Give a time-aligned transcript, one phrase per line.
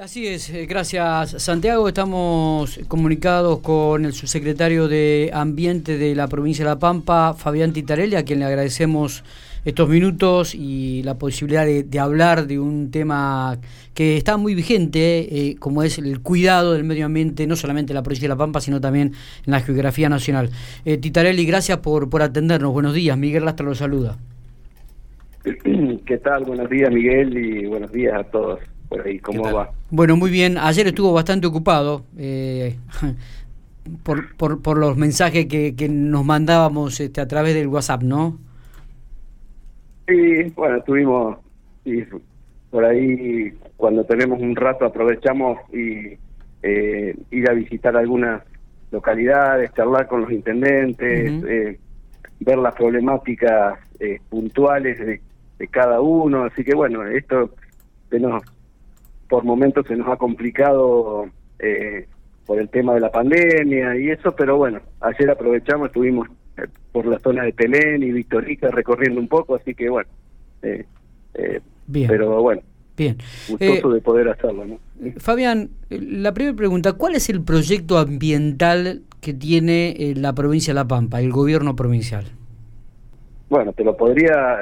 [0.00, 1.88] Así es, eh, gracias Santiago.
[1.88, 8.14] Estamos comunicados con el subsecretario de Ambiente de la provincia de La Pampa, Fabián Titarelli,
[8.14, 9.24] a quien le agradecemos
[9.64, 13.56] estos minutos y la posibilidad de, hablar de un tema
[13.94, 17.94] que está muy vigente, eh, como es el cuidado del medio ambiente, no solamente en
[17.94, 19.12] la provincia de La Pampa, sino también
[19.46, 20.50] en la geografía nacional.
[20.84, 22.70] Eh, Titarelli, gracias por, por atendernos.
[22.70, 23.16] Buenos días.
[23.16, 24.18] Miguel Lastra lo saluda.
[26.04, 26.44] ¿Qué tal?
[26.44, 29.70] Buenos días, Miguel, y buenos días a todos por ahí, ¿cómo va?
[29.90, 30.58] Bueno, muy bien.
[30.58, 32.76] Ayer estuvo bastante ocupado eh,
[34.02, 38.38] por, por, por, los mensajes que, que nos mandábamos este, a través del WhatsApp, ¿no?
[40.08, 41.38] Sí, bueno, estuvimos
[42.70, 46.18] por ahí cuando tenemos un rato aprovechamos y
[46.62, 48.42] eh, ir a visitar algunas
[48.90, 51.78] localidades, charlar con los intendentes, eh,
[52.40, 55.20] ver las problemáticas eh, puntuales de,
[55.58, 57.50] de, cada uno, así que bueno, esto
[58.10, 58.42] se nos
[59.28, 61.26] por momentos se nos ha complicado
[61.58, 62.06] eh,
[62.46, 67.06] por el tema de la pandemia y eso, pero bueno, ayer aprovechamos, estuvimos eh, por
[67.06, 70.08] la zona de Pelén y Victorica recorriendo un poco, así que bueno,
[70.62, 70.84] eh,
[71.34, 72.08] eh Bien.
[72.08, 72.62] pero bueno.
[72.96, 73.18] Bien.
[73.48, 74.78] Gustoso de poder hacerlo, ¿no?
[75.18, 80.88] Fabián, la primera pregunta, ¿cuál es el proyecto ambiental que tiene la provincia de La
[80.88, 82.24] Pampa, el gobierno provincial?
[83.50, 84.56] Bueno, te lo podría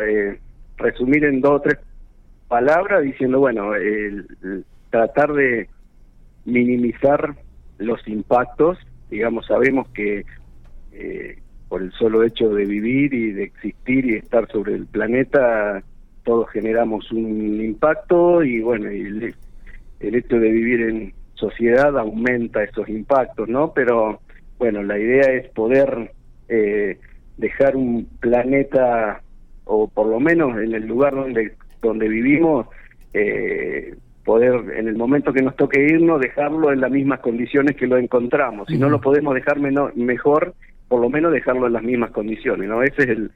[0.76, 1.78] resumir en dos o tres
[2.54, 4.28] palabra diciendo, bueno, el,
[4.90, 5.68] tratar de
[6.44, 7.34] minimizar
[7.78, 8.78] los impactos,
[9.10, 10.24] digamos, sabemos que
[10.92, 11.38] eh,
[11.68, 15.82] por el solo hecho de vivir y de existir y estar sobre el planeta,
[16.22, 19.34] todos generamos un impacto y bueno, el,
[19.98, 23.72] el hecho de vivir en sociedad aumenta esos impactos, ¿no?
[23.72, 24.20] Pero
[24.58, 26.12] bueno, la idea es poder
[26.48, 27.00] eh,
[27.36, 29.22] dejar un planeta,
[29.64, 31.56] o por lo menos en el lugar donde
[31.88, 32.66] donde vivimos,
[33.12, 37.86] eh, poder en el momento que nos toque irnos dejarlo en las mismas condiciones que
[37.86, 38.66] lo encontramos.
[38.68, 39.58] Si no lo podemos dejar
[39.94, 40.54] mejor,
[40.88, 42.68] por lo menos dejarlo en las mismas condiciones.
[42.68, 43.30] no Ese es el,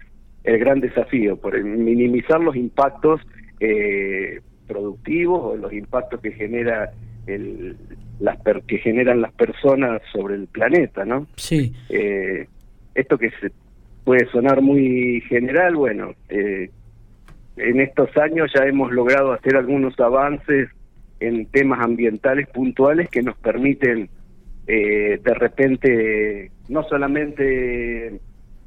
[0.44, 3.20] el gran desafío, por minimizar los impactos
[3.60, 6.90] eh, productivos o los impactos que genera
[7.26, 7.76] el,
[8.20, 11.26] las que generan las personas sobre el planeta, ¿no?
[11.36, 11.74] Sí.
[11.88, 12.46] Eh,
[12.94, 13.52] esto que se
[14.04, 16.70] puede sonar muy general, bueno, eh,
[17.58, 20.68] en estos años ya hemos logrado hacer algunos avances
[21.20, 24.08] en temas ambientales puntuales que nos permiten
[24.66, 28.20] eh, de repente no solamente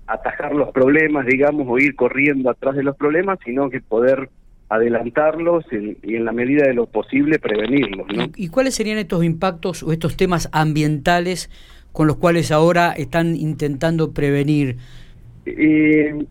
[0.07, 4.29] atajar los problemas, digamos, o ir corriendo atrás de los problemas, sino que poder
[4.67, 8.07] adelantarlos y en la medida de lo posible prevenirlos.
[8.15, 8.27] ¿no?
[8.35, 11.49] ¿Y, cuáles serían estos impactos o estos temas ambientales
[11.91, 14.77] con los cuales ahora están intentando prevenir?
[15.45, 16.25] Eh,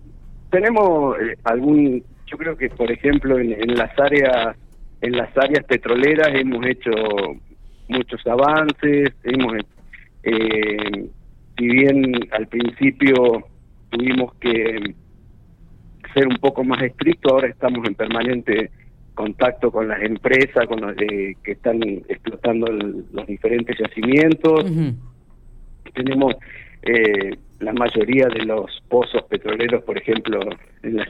[0.51, 4.57] tenemos eh, algún yo creo que por ejemplo en, las áreas
[5.01, 6.91] en las áreas petroleras hemos hecho
[7.89, 9.55] muchos avances hemos
[10.23, 11.09] eh,
[11.59, 13.47] si bien al principio
[13.91, 14.95] tuvimos que
[16.15, 18.71] ser un poco más estrictos ahora estamos en permanente
[19.21, 24.65] contacto con las empresas con los que están explotando los diferentes yacimientos.
[25.95, 26.37] Tenemos
[26.83, 30.57] eh, la mayoría de los pozos petroleros, por ejemplo, en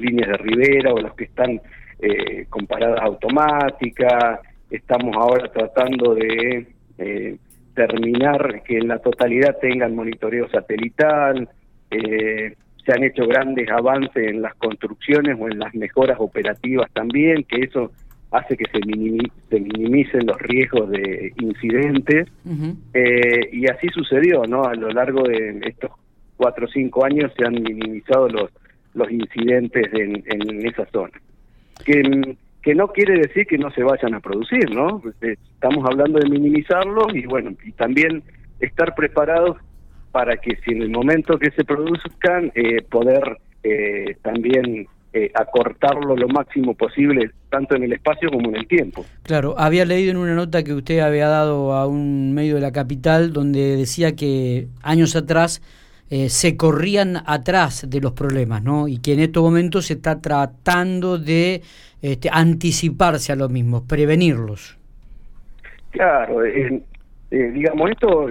[0.01, 1.61] líneas de ribera o los que están
[2.01, 4.41] eh, con paradas automáticas.
[4.71, 6.67] Estamos ahora tratando de
[6.99, 7.37] eh,
[7.75, 11.49] terminar que en la totalidad tengan monitoreo satelital.
[11.91, 17.45] Eh, se han hecho grandes avances en las construcciones o en las mejoras operativas también,
[17.45, 17.93] que eso
[18.31, 18.81] hace que se,
[19.61, 22.29] minimicen los riesgos de incidentes.
[22.95, 24.65] eh, y así sucedió, ¿no?
[24.65, 25.91] A lo largo de estos
[26.37, 28.51] cuatro o cinco años se han minimizado los,
[28.95, 31.13] los incidentes en, en esa zona.
[31.85, 35.03] Que, que no quiere decir que no se vayan a producir, ¿no?
[35.09, 38.23] Este, estamos hablando de minimizarlos y bueno, y también
[38.61, 39.57] estar preparados
[40.13, 46.17] para que si en el momento que se produzcan, eh, poder eh, también eh, acortarlo
[46.17, 49.07] lo máximo posible, tanto en el espacio como en el tiempo.
[49.23, 52.73] Claro, había leído en una nota que usted había dado a un medio de la
[52.73, 55.63] capital donde decía que años atrás
[56.11, 58.89] eh, se corrían atrás de los problemas, ¿no?
[58.89, 61.63] Y que en estos momentos se está tratando de
[62.03, 64.77] este, anticiparse a los mismos, prevenirlos.
[65.91, 66.83] Claro, eh,
[67.31, 68.27] digamos, esto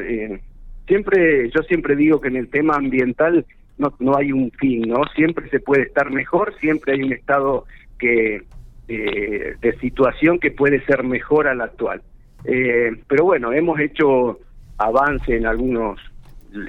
[0.87, 3.45] siempre, yo siempre digo que en el tema ambiental
[3.77, 5.01] no, no hay un fin, ¿no?
[5.15, 7.65] Siempre se puede estar mejor, siempre hay un estado
[7.97, 8.43] que
[8.87, 12.01] de situación que puede ser mejor al actual.
[12.45, 14.39] Eh, pero bueno, hemos hecho
[14.77, 15.99] avance en algunos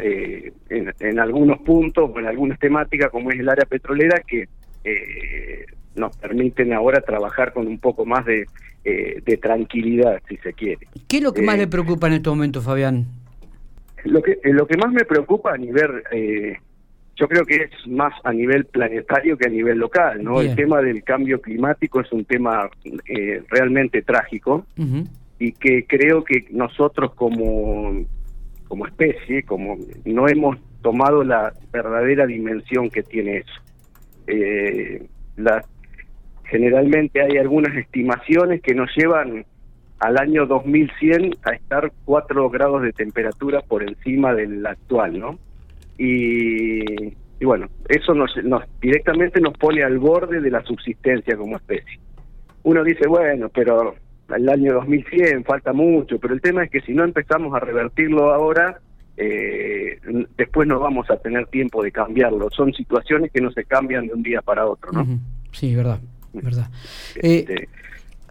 [0.01, 4.49] eh, en, algunos puntos, en algunas temáticas, como es el área petrolera, que
[4.85, 8.47] eh, nos permiten ahora trabajar con un poco más de,
[8.85, 10.87] de tranquilidad, si se quiere.
[11.09, 13.07] ¿Qué es lo que más le preocupa en este momento, Fabián?
[14.05, 16.03] Lo que, lo que más me preocupa a nivel
[17.21, 20.41] yo creo que es más a nivel planetario que a nivel local, ¿no?
[20.41, 22.71] El tema del cambio climático es un tema
[23.07, 24.65] eh, realmente trágico
[25.39, 28.07] y que creo que nosotros como,
[28.71, 33.61] como especie, como no hemos tomado la verdadera dimensión que tiene eso.
[34.29, 35.07] Eh,
[35.37, 35.65] la,
[36.45, 39.45] generalmente hay algunas estimaciones que nos llevan
[39.99, 45.39] al año 2100 a estar 4 grados de temperatura por encima del actual, ¿no?
[45.99, 51.99] y, bueno, eso nos, nos directamente nos pone al borde de la subsistencia como especie.
[52.63, 53.97] Uno dice, bueno, pero
[54.37, 58.33] el año 2100 falta mucho, pero el tema es que si no empezamos a revertirlo
[58.33, 58.81] ahora,
[59.17, 59.99] eh,
[60.37, 62.49] después no vamos a tener tiempo de cambiarlo.
[62.51, 65.07] Son situaciones que no se cambian de un día para otro, ¿no?
[65.53, 66.01] Sí, verdad,
[66.33, 66.69] verdad.
[67.17, 67.69] Este, eh,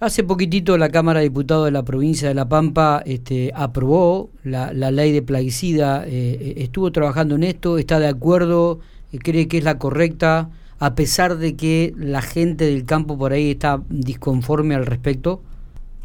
[0.02, 4.72] Hace poquitito la Cámara de Diputados de la provincia de La Pampa este, aprobó la,
[4.72, 8.80] ley de plaguicida, eh, estuvo trabajando en esto, está de acuerdo,
[9.20, 13.52] cree que es la correcta, a pesar de que la gente del campo por ahí
[13.52, 15.42] está disconforme al respecto.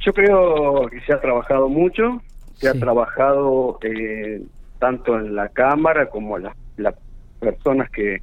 [0.05, 2.21] Yo creo que se ha trabajado mucho,
[2.55, 3.79] se ha trabajado
[4.79, 6.95] tanto en la Cámara como las, las
[7.41, 8.21] personas que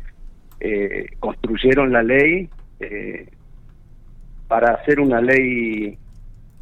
[1.19, 2.50] construyeron la ley
[4.48, 5.98] para hacer una ley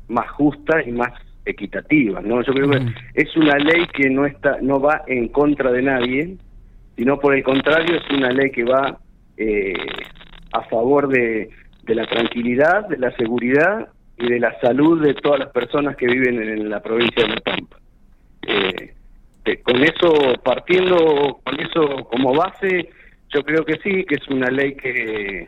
[0.08, 1.12] más justa y más
[1.46, 2.42] equitativa, ¿no?
[2.44, 2.86] Yo creo que
[3.16, 6.38] es una ley que no está no va en contra de nadie,
[6.96, 9.00] sino por el contrario es una ley que va
[9.38, 9.74] eh,
[10.52, 11.50] a favor de,
[11.88, 13.88] la tranquilidad, de la seguridad
[14.20, 17.42] y de la salud de todas las personas que viven en, la provincia de La
[17.42, 17.78] Pampa.
[18.48, 18.94] Eh,
[19.64, 22.90] con eso, partiendo con eso como base,
[23.30, 25.48] yo creo que sí, que es una ley que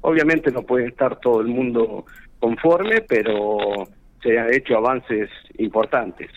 [0.00, 2.04] Obviamente no puede estar todo el mundo
[2.38, 3.88] conforme, pero
[4.22, 5.28] se han hecho avances
[5.58, 6.30] importantes.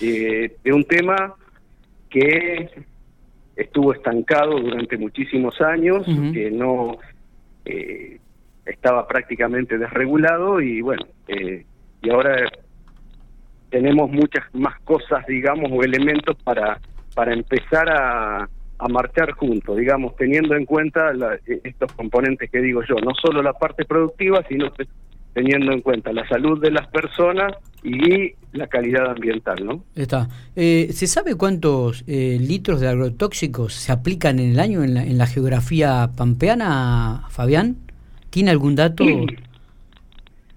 [0.00, 1.34] Eh, es un tema
[2.10, 2.68] que
[3.56, 6.98] estuvo estancado durante muchísimos años, que no
[7.64, 8.20] eh,
[8.66, 11.64] estaba prácticamente desregulado y bueno, eh,
[12.02, 12.48] y ahora
[13.70, 16.78] tenemos muchas más cosas, digamos, o elementos para,
[17.14, 18.48] para empezar a,
[18.78, 21.12] a marchar juntos, digamos, teniendo en cuenta
[21.46, 24.70] e, estos componentes que digo yo, no solo la parte productiva, sino
[25.32, 27.52] teniendo en cuenta la salud de las personas
[27.82, 29.84] y la calidad ambiental, ¿no?
[29.94, 30.28] Está.
[30.56, 35.04] Eh, ¿Se sabe cuántos eh, litros de agrotóxicos se aplican en el año en la,
[35.04, 37.85] en la geografía pampeana, Fabián?
[38.36, 39.02] ¿Tiene algún dato?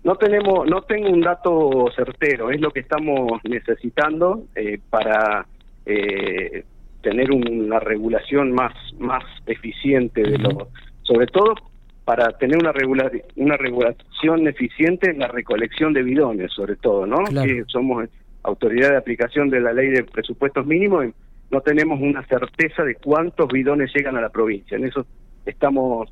[0.04, 2.52] No tenemos, no tengo un dato certero.
[2.52, 5.46] Es lo que estamos necesitando eh, para
[5.86, 6.66] eh,
[7.02, 10.56] tener una regulación más más eficiente de los
[11.04, 11.56] sobre todo
[12.04, 17.24] para tener una regula una regulación eficiente en la recolección de bidones sobre todo no
[17.24, 18.10] que somos
[18.44, 21.14] autoridad de aplicación de la ley de presupuestos mínimos y
[21.50, 25.06] no tenemos una certeza de cuántos bidones llegan a la provincia en eso
[25.46, 26.10] estamos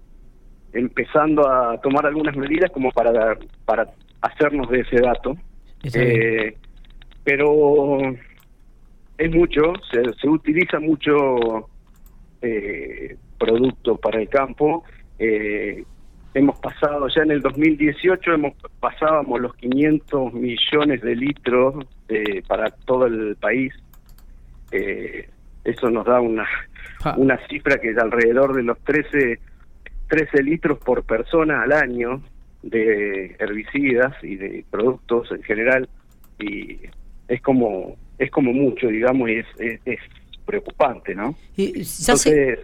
[0.74, 3.90] empezando a tomar algunas medidas como para para
[4.22, 5.38] hacernos de ese dato
[5.84, 6.56] eh,
[7.24, 8.00] pero
[9.18, 11.70] es mucho, se, utiliza mucho
[12.42, 14.84] eh, producto para el campo.
[15.20, 15.84] Eh,
[16.34, 21.86] hemos pasado, ya en el 2018 hemos pasábamos los 500 millones de litros
[22.48, 23.74] para todo el país.
[24.72, 25.30] Eh,
[25.64, 26.48] eso nos da una,
[27.04, 27.16] ah.
[27.18, 29.40] una cifra que es alrededor de los 13,
[30.08, 32.22] 13 litros por persona al año
[32.64, 35.90] de herbicidas y de productos en general.
[36.40, 36.80] Y
[37.28, 39.46] es como es como mucho, digamos, y es,
[39.86, 40.00] es,
[40.46, 41.36] preocupante, ¿no?
[41.58, 42.60] Y ya Entonces,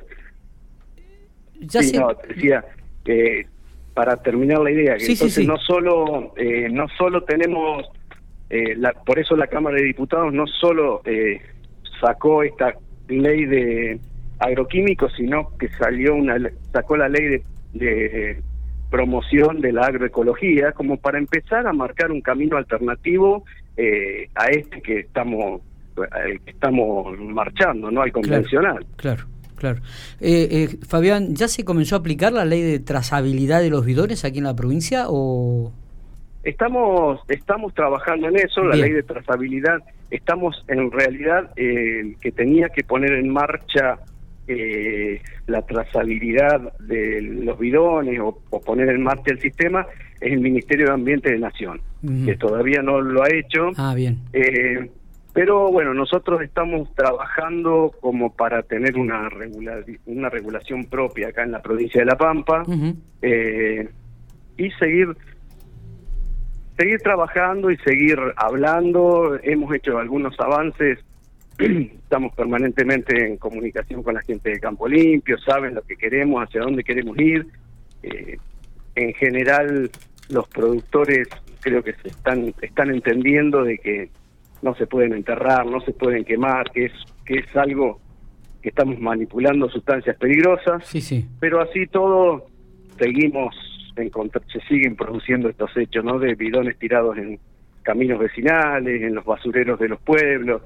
[1.60, 2.64] ya sí, no, decía
[3.04, 3.46] que
[3.94, 7.86] para terminar la idea, que entonces no solo eh, no solo tenemos,
[8.50, 11.42] eh, la, por eso la Cámara de Diputados no solo eh,
[12.00, 12.74] sacó esta
[13.10, 14.00] ley de
[14.44, 16.38] agroquímicos, sino que salió una
[16.72, 18.42] sacó la ley de, de
[18.90, 23.44] promoción de la agroecología como para empezar a marcar un camino alternativo
[23.76, 25.62] eh, a este que estamos
[26.46, 28.02] estamos marchando, ¿no?
[28.02, 28.86] Al convencional.
[28.98, 29.26] Claro.
[29.56, 29.80] Claro.
[30.20, 34.26] Eh, eh, Fabián, ¿ya se comenzó a aplicar la ley de trazabilidad de los bidones
[34.26, 35.72] aquí en la provincia o...?
[36.44, 39.78] Estamos, estamos trabajando en eso, la ley de trazabilidad.
[40.12, 44.00] Estamos en realidad eh, que tenía que poner en marcha
[44.48, 49.86] eh, la trazabilidad de los bidones o, poner en marcha el sistema
[50.20, 51.82] es el Ministerio de Ambiente de Nación,
[52.26, 53.72] que todavía no lo ha hecho.
[53.78, 54.20] Ah, bien.
[54.34, 54.90] Eh,
[55.34, 61.52] pero bueno, nosotros estamos trabajando como para tener una, regula una regulación propia acá en
[61.52, 62.64] la provincia de La Pampa.
[63.22, 63.90] eh,
[64.58, 65.16] y seguir
[66.78, 69.38] seguir trabajando y seguir hablando.
[69.44, 71.00] Hemos hecho algunos avances,
[72.04, 76.62] estamos permanentemente en comunicación con la gente de Campo Limpio, saben lo que queremos, hacia
[76.62, 77.48] dónde queremos ir.
[78.04, 78.38] Eh,
[78.96, 79.90] en general,
[80.30, 81.28] los productores
[81.62, 84.10] creo que se están están entendiendo de que
[84.62, 86.94] no se pueden enterrar, no se pueden quemar, que es
[87.26, 88.00] que es algo
[88.62, 90.86] que estamos manipulando sustancias peligrosas.
[90.86, 91.26] Sí, sí.
[91.40, 92.48] Pero así todo
[92.98, 93.56] seguimos
[94.52, 96.20] se siguen produciendo estos hechos, ¿no?
[96.20, 97.40] De bidones tirados en
[97.84, 100.62] caminos vecinales, en los basureros de los pueblos.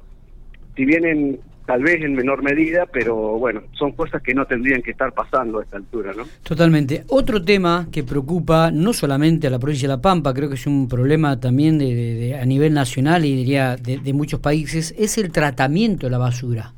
[0.77, 4.91] Si vienen tal vez en menor medida, pero bueno, son cosas que no tendrían que
[4.91, 6.23] estar pasando a esta altura, ¿no?
[6.43, 7.03] Totalmente.
[7.09, 10.65] Otro tema que preocupa no solamente a la provincia de La Pampa, creo que es
[10.65, 15.29] un problema también de, a nivel nacional y diría de, de, muchos países, es el
[15.33, 16.71] tratamiento de la basura.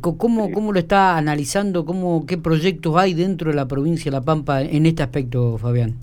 [0.00, 1.84] ¿Cómo, ¿Cómo lo está analizando?
[1.84, 5.94] Cómo, ¿Qué proyectos hay dentro de la provincia de La Pampa en este aspecto, Fabián?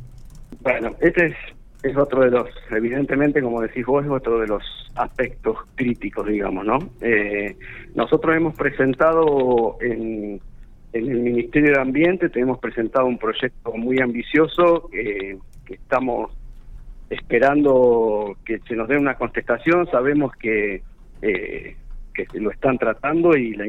[0.61, 1.35] Bueno, este es,
[1.83, 4.63] es otro de los, evidentemente, como decís vos, es otro de los
[4.95, 6.79] aspectos críticos, digamos, ¿no?
[7.01, 7.55] Eh,
[7.95, 10.39] nosotros hemos presentado en,
[10.93, 15.37] en el Ministerio de Ambiente, tenemos presentado un proyecto muy ambicioso que
[15.73, 16.31] estamos
[17.09, 19.85] esperando que se nos dé una contestación.
[19.91, 20.81] Sabemos que
[21.21, 21.75] eh,
[22.13, 23.65] que se lo están tratando y, la,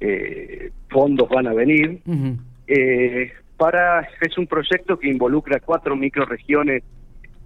[0.00, 2.00] eh, fondos van a venir.
[2.66, 6.82] eh, para Es un proyecto que involucra cuatro microregiones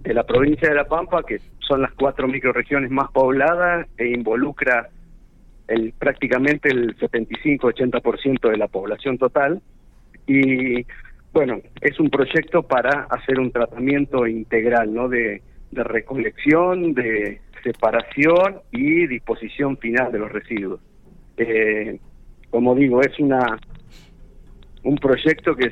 [0.01, 4.89] de la provincia de La Pampa, que son las cuatro microregiones más pobladas, e involucra
[5.67, 9.61] el, prácticamente el 75-80% de la población total.
[10.27, 10.85] Y
[11.33, 15.07] bueno, es un proyecto para hacer un tratamiento integral, ¿no?
[15.07, 15.41] De,
[15.71, 20.81] recolección, de separación y disposición final de los residuos.
[21.37, 21.97] Eh,
[22.49, 23.57] como digo, es una
[24.83, 25.71] un proyecto que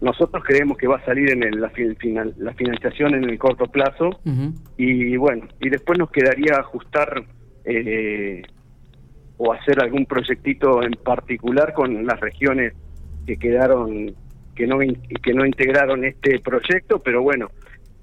[0.00, 4.20] nosotros creemos que va a salir en la, final, la financiación en el corto plazo
[4.76, 7.24] y bueno, y después nos quedaría ajustar
[7.64, 8.42] eh,
[9.38, 12.74] o hacer algún proyectito en particular con las regiones
[13.26, 14.14] que quedaron
[14.54, 17.50] que no que no integraron este proyecto, pero bueno,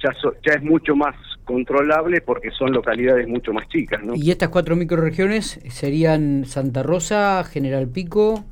[0.03, 0.11] ya,
[0.45, 4.03] ya es mucho más controlable porque son localidades mucho más chicas.
[4.03, 4.13] ¿no?
[4.15, 8.45] ¿Y estas cuatro microregiones serían Santa Rosa, General Pico?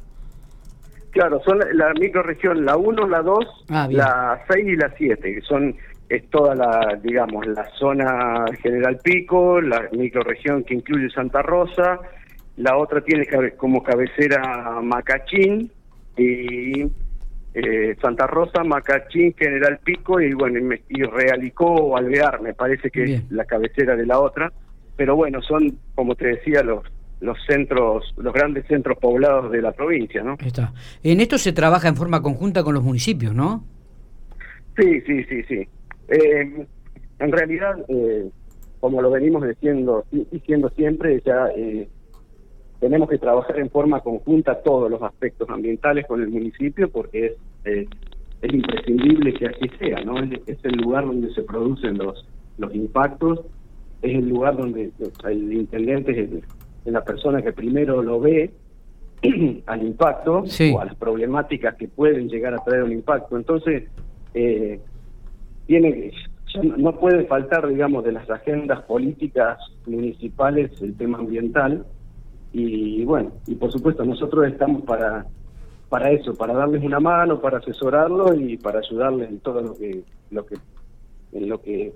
[1.12, 5.41] Claro, son la, microregión la 1, la 2, ah, la 6 y la 7, que
[5.41, 5.75] son
[6.12, 12.00] es toda la, digamos, la zona General Pico, la microregión que incluye Santa Rosa,
[12.58, 13.25] la otra tiene
[13.56, 15.72] como cabecera Macachín
[16.18, 16.84] y
[17.53, 23.03] eh, Santa Rosa, Macachín, General Pico y bueno y, Realicó o Alvear, me parece que
[23.03, 24.51] es la cabecera de la otra,
[24.98, 26.84] pero bueno, son como te decía los
[27.21, 30.35] los centros, los grandes centros poblados de la provincia, ¿no?
[30.43, 30.73] Está.
[31.03, 33.63] En esto se trabaja en forma conjunta con los municipios, ¿no?
[34.77, 35.67] Sí, sí, sí, sí.
[36.07, 36.65] Eh,
[37.19, 38.27] en realidad, eh,
[38.79, 41.87] como lo venimos diciendo, diciendo siempre, ya eh,
[42.79, 47.87] tenemos que trabajar en forma conjunta todos los aspectos ambientales con el municipio porque es,
[48.41, 50.17] es, imprescindible que así sea, ¿no?
[50.23, 53.41] Es, el lugar donde se producen los, los impactos,
[54.01, 54.91] es el lugar donde
[55.25, 56.29] el intendente es,
[56.85, 58.51] la persona que primero lo ve
[59.65, 63.38] al impacto o a las problemáticas que pueden llegar a traer un impacto.
[63.38, 63.83] Entonces,
[64.33, 64.79] eh,
[65.67, 66.11] tiene
[66.77, 71.85] no puede faltar, digamos, de las agendas políticas municipales el tema ambiental
[72.51, 75.25] y bueno, y por supuesto nosotros estamos para
[75.88, 80.03] para eso, para darles una mano, para asesorarlos y para ayudarles en todo lo que
[80.29, 80.55] lo que
[81.33, 81.93] en lo que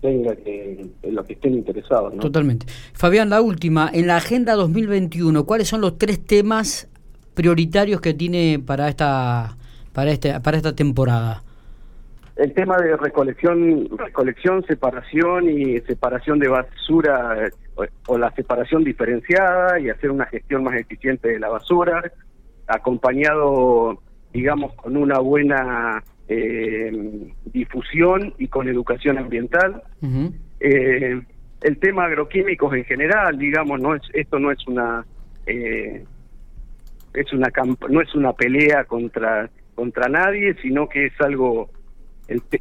[0.00, 2.20] tenga que en lo que estén interesados, ¿no?
[2.20, 2.66] Totalmente.
[2.92, 6.88] Fabián, la última, en la agenda 2021, ¿cuáles son los tres temas
[7.34, 9.56] prioritarios que tiene para esta
[9.92, 11.42] para este para esta temporada?
[12.36, 17.50] el tema de recolección, recolección, separación y separación de basura
[18.06, 22.02] o, la separación diferenciada y hacer una gestión más eficiente de la basura,
[22.66, 26.92] acompañado, digamos, con una buena eh,
[27.44, 29.82] difusión y con educación ambiental.
[30.60, 31.20] eh,
[31.62, 35.04] el tema agroquímicos en general, digamos, no es esto no es una
[35.46, 36.04] eh,
[37.14, 37.48] es una
[37.88, 41.70] no es una pelea contra contra nadie, sino que es algo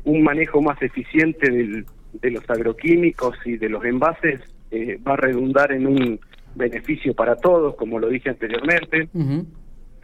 [0.03, 4.41] un manejo más eficiente de los agroquímicos y de los envases
[4.71, 6.19] eh, va a redundar en un
[6.55, 9.09] beneficio para todos, como lo dije anteriormente.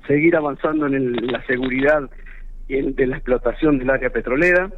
[0.07, 2.09] Seguir avanzando en la seguridad
[2.71, 4.71] y de la explotación del área petrolera.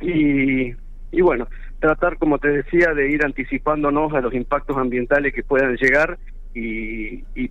[0.00, 0.74] Y,
[1.12, 1.46] y bueno,
[1.78, 6.18] tratar, como te decía, de ir anticipándonos a los impactos ambientales que puedan llegar
[6.54, 7.50] y, y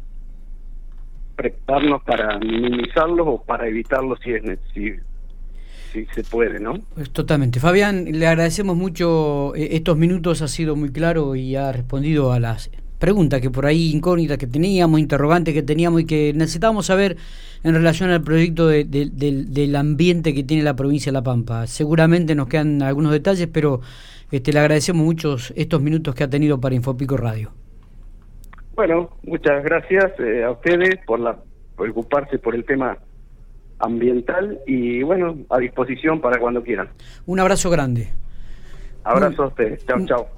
[1.36, 5.02] prepararnos para minimizarlos o para evitarlos si es necesario.
[5.94, 6.74] si se puede, ¿no?
[7.14, 7.60] Totalmente.
[7.60, 12.40] Fabián, le agradecemos mucho eh, estos minutos, ha sido muy claro y ha respondido a
[12.40, 12.70] las
[13.00, 17.18] preguntas que por ahí incógnitas que teníamos, interrogantes que teníamos y que necesitábamos saber
[17.64, 21.66] en relación al proyecto del ambiente que tiene la provincia de La Pampa.
[21.66, 23.82] Seguramente nos quedan algunos detalles, pero
[24.32, 27.52] este, le agradecemos mucho estos minutos que ha tenido para Infopico Radio.
[28.76, 31.38] Bueno, muchas gracias eh, a ustedes por la
[31.76, 32.98] preocuparse por el tema
[33.80, 36.90] ambiental y bueno, a disposición para cuando quieran.
[37.26, 38.10] Un abrazo grande.
[39.04, 39.86] Abrazo a ustedes.
[39.86, 40.28] Chao, chao.